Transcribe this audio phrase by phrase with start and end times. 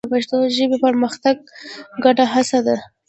[0.05, 2.75] د پښتو ژبې پرمختګ زموږ ګډه هڅه ده.